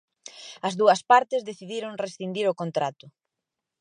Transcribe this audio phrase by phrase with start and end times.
[0.67, 3.05] As dúas partes decidiron rescindir o contrato.